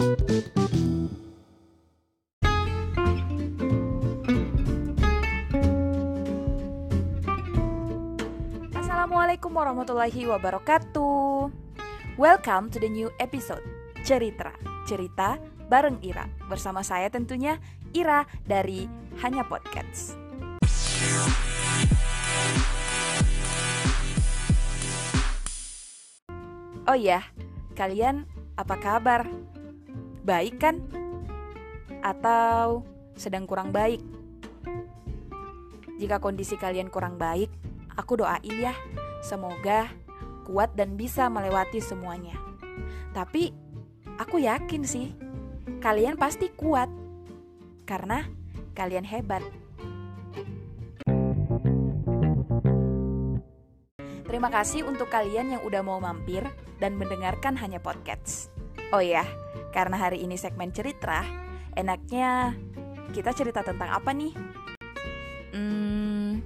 [0.00, 0.16] Assalamualaikum
[9.52, 11.52] warahmatullahi wabarakatuh.
[12.16, 13.60] Welcome to the new episode
[14.00, 14.56] Cerita
[14.88, 15.36] Cerita
[15.68, 16.24] bareng Ira.
[16.48, 17.60] Bersama saya tentunya
[17.92, 18.88] Ira dari
[19.20, 20.16] Hanya Podcast.
[26.88, 27.20] Oh iya,
[27.76, 28.24] kalian
[28.56, 29.28] apa kabar?
[30.20, 30.76] Baik kan?
[32.04, 32.84] Atau
[33.16, 34.00] sedang kurang baik?
[36.00, 37.52] Jika kondisi kalian kurang baik,
[37.92, 38.72] aku doain ya,
[39.20, 39.92] semoga
[40.48, 42.36] kuat dan bisa melewati semuanya.
[43.12, 43.52] Tapi
[44.16, 45.12] aku yakin sih,
[45.84, 46.88] kalian pasti kuat
[47.84, 48.24] karena
[48.72, 49.44] kalian hebat.
[54.24, 56.46] Terima kasih untuk kalian yang udah mau mampir
[56.80, 58.48] dan mendengarkan hanya podcast.
[58.94, 59.26] Oh ya,
[59.70, 61.22] karena hari ini segmen cerita,
[61.78, 62.54] enaknya
[63.14, 64.34] kita cerita tentang apa nih?
[65.54, 66.42] Hmm,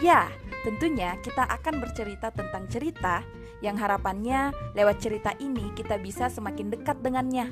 [0.00, 0.28] ya,
[0.64, 3.24] tentunya kita akan bercerita tentang cerita
[3.62, 7.48] yang harapannya lewat cerita ini kita bisa semakin dekat dengannya.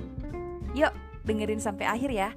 [0.76, 0.92] Yuk,
[1.24, 2.30] dengerin sampai akhir ya.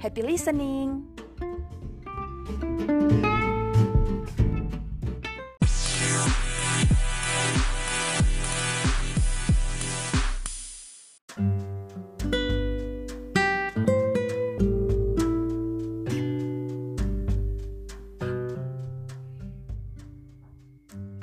[0.00, 1.02] Happy listening.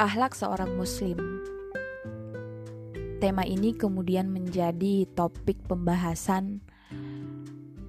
[0.03, 1.15] Ahlak seorang muslim.
[3.23, 6.59] Tema ini kemudian menjadi topik pembahasan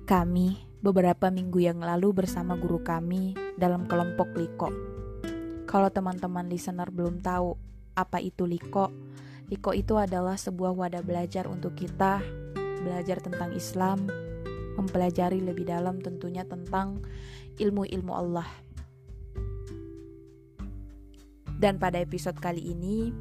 [0.06, 4.70] kami beberapa minggu yang lalu bersama guru kami dalam kelompok Liko.
[5.66, 7.58] Kalau teman-teman listener belum tahu
[7.98, 8.94] apa itu Liko,
[9.50, 12.22] Liko itu adalah sebuah wadah belajar untuk kita
[12.78, 14.06] belajar tentang Islam,
[14.78, 17.02] mempelajari lebih dalam tentunya tentang
[17.58, 18.63] ilmu-ilmu Allah.
[21.58, 23.14] Dan pada episode kali ini,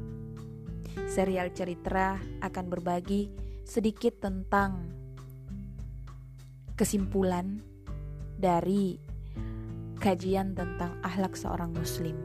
[1.06, 3.30] serial cerita akan berbagi
[3.64, 4.90] sedikit tentang
[6.74, 7.62] kesimpulan
[8.34, 8.98] dari
[10.02, 12.18] kajian tentang akhlak seorang muslim.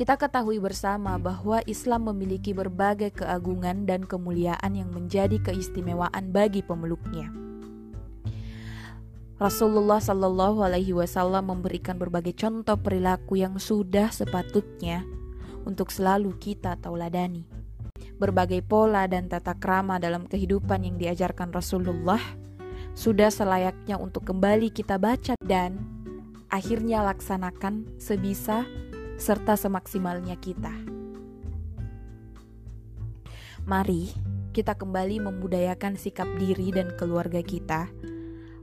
[0.00, 7.49] Kita ketahui bersama bahwa Islam memiliki berbagai keagungan dan kemuliaan yang menjadi keistimewaan bagi pemeluknya.
[9.40, 15.00] Rasulullah Shallallahu Alaihi Wasallam memberikan berbagai contoh perilaku yang sudah sepatutnya
[15.64, 17.48] untuk selalu kita tauladani.
[18.20, 22.20] Berbagai pola dan tata krama dalam kehidupan yang diajarkan Rasulullah
[22.92, 25.80] sudah selayaknya untuk kembali kita baca dan
[26.52, 28.68] akhirnya laksanakan sebisa
[29.16, 30.76] serta semaksimalnya kita.
[33.64, 34.12] Mari
[34.52, 37.88] kita kembali membudayakan sikap diri dan keluarga kita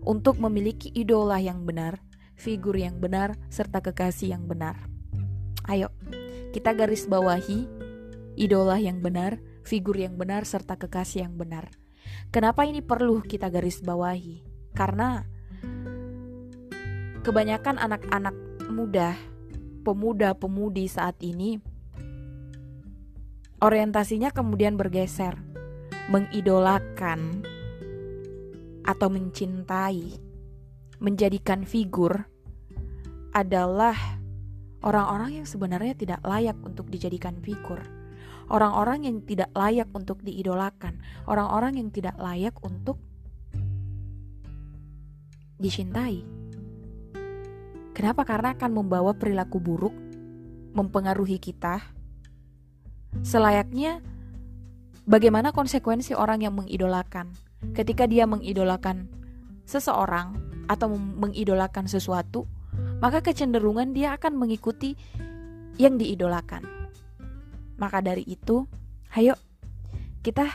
[0.07, 1.99] untuk memiliki idola yang benar,
[2.39, 4.87] figur yang benar, serta kekasih yang benar.
[5.67, 5.91] Ayo,
[6.55, 7.67] kita garis bawahi
[8.39, 11.67] idola yang benar, figur yang benar, serta kekasih yang benar.
[12.31, 14.47] Kenapa ini perlu kita garis bawahi?
[14.71, 15.27] Karena
[17.27, 18.35] kebanyakan anak-anak
[18.71, 19.19] muda
[19.83, 21.59] pemuda-pemudi saat ini
[23.59, 25.35] orientasinya kemudian bergeser
[26.07, 27.43] mengidolakan
[28.87, 30.15] atau mencintai
[31.03, 32.25] menjadikan figur
[33.35, 33.93] adalah
[34.81, 37.83] orang-orang yang sebenarnya tidak layak untuk dijadikan figur
[38.47, 42.97] orang-orang yang tidak layak untuk diidolakan orang-orang yang tidak layak untuk
[45.59, 46.37] dicintai
[47.97, 48.29] Kenapa?
[48.29, 49.95] Karena akan membawa perilaku buruk,
[50.77, 51.81] mempengaruhi kita.
[53.25, 54.05] Selayaknya,
[55.09, 57.33] bagaimana konsekuensi orang yang mengidolakan
[57.73, 59.09] ketika dia mengidolakan
[59.67, 60.37] seseorang
[60.67, 62.47] atau mengidolakan sesuatu,
[62.99, 64.95] maka kecenderungan dia akan mengikuti
[65.77, 66.65] yang diidolakan.
[67.77, 68.65] Maka dari itu,
[69.13, 69.37] ayo
[70.25, 70.49] kita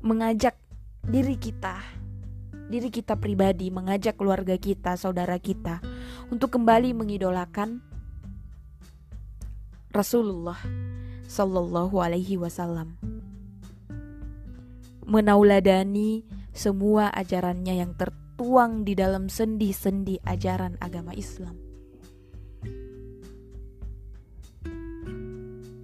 [0.00, 0.54] mengajak
[1.02, 1.82] diri kita,
[2.70, 5.82] diri kita pribadi, mengajak keluarga kita, saudara kita
[6.30, 7.82] untuk kembali mengidolakan
[9.90, 10.58] Rasulullah
[11.26, 13.15] Sallallahu Alaihi Wasallam.
[15.06, 21.54] Menauladani semua ajarannya yang tertuang di dalam sendi-sendi ajaran agama Islam.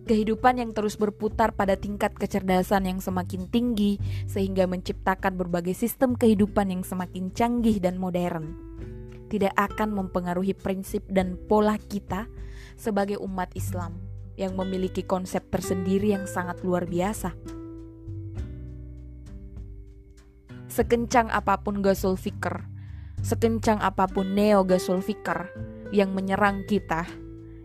[0.03, 6.75] Kehidupan yang terus berputar pada tingkat kecerdasan yang semakin tinggi, sehingga menciptakan berbagai sistem kehidupan
[6.75, 8.73] yang semakin canggih dan modern
[9.33, 12.29] tidak akan mempengaruhi prinsip dan pola kita
[12.75, 13.97] sebagai umat Islam
[14.37, 17.62] yang memiliki konsep tersendiri yang sangat luar biasa.
[20.73, 22.17] Sekencang apa pun Gasul
[23.21, 25.05] sekencang apa pun Neo Gasul
[25.93, 27.05] yang menyerang kita,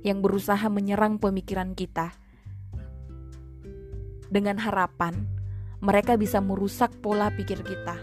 [0.04, 2.12] yang berusaha menyerang pemikiran kita,
[4.27, 5.24] dengan harapan
[5.80, 7.95] mereka bisa merusak pola pikir kita,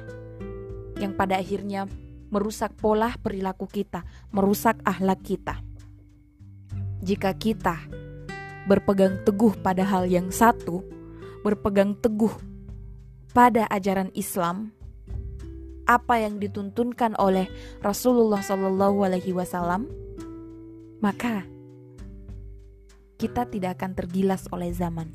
[0.96, 1.84] yang pada akhirnya
[2.32, 5.60] merusak pola perilaku kita, merusak akhlak kita.
[7.04, 7.76] Jika kita
[8.64, 10.80] berpegang teguh pada hal yang satu,
[11.44, 12.32] berpegang teguh
[13.36, 14.72] pada ajaran Islam,
[15.84, 17.48] apa yang dituntunkan oleh
[17.84, 19.88] Rasulullah Shallallahu Alaihi Wasallam,
[21.04, 21.44] maka
[23.20, 25.12] kita tidak akan tergilas oleh zaman.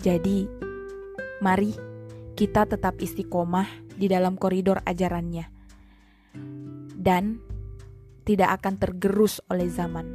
[0.00, 0.48] Jadi,
[1.40, 1.72] mari
[2.34, 5.46] kita tetap istiqomah di dalam koridor ajarannya
[6.98, 7.38] dan
[8.24, 10.08] tidak akan tergerus oleh zaman.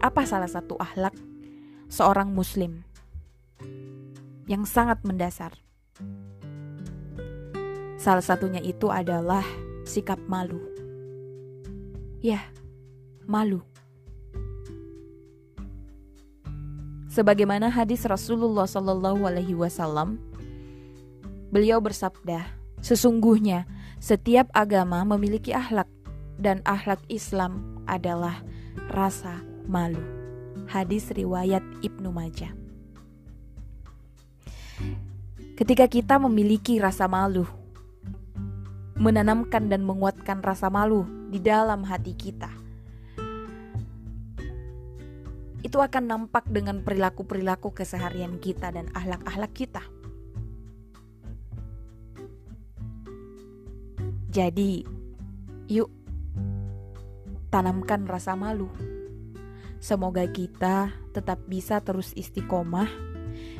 [0.00, 1.12] Apa salah satu akhlak
[1.90, 2.86] seorang muslim
[4.48, 5.69] yang sangat mendasar?
[8.00, 9.44] Salah satunya itu adalah
[9.84, 10.56] sikap malu.
[12.24, 12.48] Ya,
[13.28, 13.60] malu.
[17.12, 20.16] Sebagaimana hadis Rasulullah Shallallahu Alaihi Wasallam,
[21.52, 22.48] beliau bersabda,
[22.80, 23.68] sesungguhnya
[24.00, 25.90] setiap agama memiliki akhlak
[26.40, 28.40] dan akhlak Islam adalah
[28.88, 30.00] rasa malu.
[30.72, 32.56] Hadis riwayat Ibnu Majah.
[35.60, 37.44] Ketika kita memiliki rasa malu,
[39.00, 42.52] menanamkan dan menguatkan rasa malu di dalam hati kita.
[45.64, 49.80] Itu akan nampak dengan perilaku-perilaku keseharian kita dan ahlak-ahlak kita.
[54.28, 54.84] Jadi,
[55.64, 55.88] yuk
[57.48, 58.68] tanamkan rasa malu.
[59.80, 62.88] Semoga kita tetap bisa terus istiqomah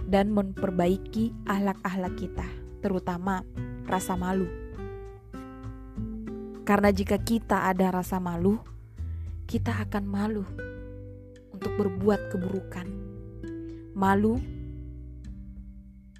[0.04, 2.44] dan memperbaiki ahlak-ahlak kita,
[2.84, 3.40] terutama
[3.88, 4.59] rasa malu.
[6.70, 8.54] Karena jika kita ada rasa malu,
[9.50, 10.46] kita akan malu
[11.50, 12.86] untuk berbuat keburukan.
[13.90, 14.38] Malu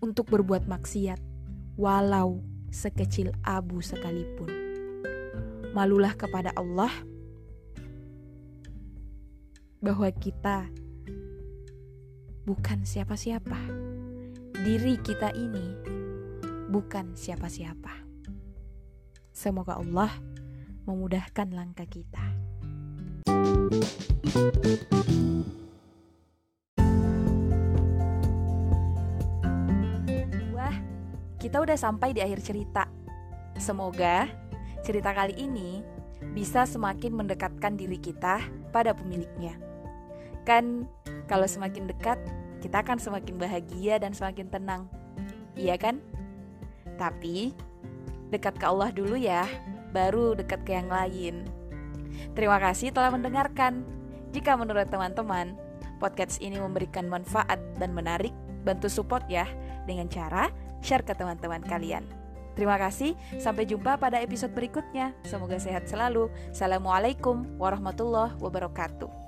[0.03, 1.23] untuk berbuat maksiat,
[1.79, 4.51] walau sekecil abu sekalipun.
[5.71, 6.91] Malulah kepada Allah
[9.79, 10.67] bahwa kita
[12.43, 13.71] bukan siapa-siapa.
[14.67, 15.79] Diri kita ini
[16.75, 18.03] bukan siapa-siapa.
[19.31, 20.11] Semoga Allah
[20.91, 22.25] memudahkan langkah kita.
[30.51, 30.77] Wah,
[31.39, 32.91] kita udah sampai di akhir cerita.
[33.55, 34.27] Semoga
[34.83, 35.87] cerita kali ini
[36.35, 38.43] bisa semakin mendekatkan diri kita
[38.75, 39.55] pada pemiliknya.
[40.43, 40.91] Kan
[41.31, 42.19] kalau semakin dekat,
[42.59, 44.83] kita akan semakin bahagia dan semakin tenang.
[45.55, 46.03] Iya kan?
[46.99, 47.55] Tapi
[48.31, 49.47] dekat ke Allah dulu ya
[49.91, 51.47] baru dekat ke yang lain.
[52.35, 53.83] Terima kasih telah mendengarkan.
[54.31, 55.59] Jika menurut teman-teman,
[55.99, 58.33] podcast ini memberikan manfaat dan menarik,
[58.63, 59.47] bantu support ya
[59.85, 60.49] dengan cara
[60.81, 62.07] share ke teman-teman kalian.
[62.55, 65.15] Terima kasih, sampai jumpa pada episode berikutnya.
[65.25, 66.29] Semoga sehat selalu.
[66.51, 69.20] Assalamualaikum warahmatullahi wabarakatuh.